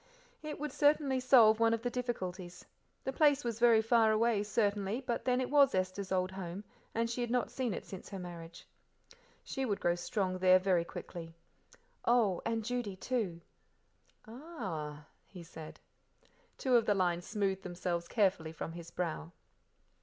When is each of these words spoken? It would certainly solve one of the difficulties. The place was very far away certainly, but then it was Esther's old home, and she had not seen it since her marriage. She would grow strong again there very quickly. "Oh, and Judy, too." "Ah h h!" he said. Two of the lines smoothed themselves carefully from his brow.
It 0.41 0.59
would 0.59 0.71
certainly 0.71 1.19
solve 1.19 1.59
one 1.59 1.75
of 1.75 1.83
the 1.83 1.91
difficulties. 1.91 2.65
The 3.03 3.13
place 3.13 3.43
was 3.43 3.59
very 3.59 3.83
far 3.83 4.11
away 4.11 4.41
certainly, 4.41 4.99
but 5.01 5.25
then 5.25 5.39
it 5.39 5.51
was 5.51 5.75
Esther's 5.75 6.11
old 6.11 6.31
home, 6.31 6.63
and 6.95 7.07
she 7.07 7.21
had 7.21 7.29
not 7.29 7.51
seen 7.51 7.71
it 7.71 7.85
since 7.85 8.09
her 8.09 8.17
marriage. 8.17 8.65
She 9.43 9.63
would 9.63 9.79
grow 9.79 9.93
strong 9.93 10.31
again 10.31 10.41
there 10.41 10.57
very 10.57 10.83
quickly. 10.85 11.35
"Oh, 12.03 12.41
and 12.47 12.65
Judy, 12.65 12.95
too." 12.95 13.41
"Ah 14.27 15.01
h 15.01 15.01
h!" 15.01 15.05
he 15.27 15.43
said. 15.43 15.79
Two 16.57 16.77
of 16.77 16.87
the 16.87 16.95
lines 16.95 17.27
smoothed 17.27 17.61
themselves 17.61 18.07
carefully 18.07 18.51
from 18.51 18.71
his 18.71 18.89
brow. 18.89 19.31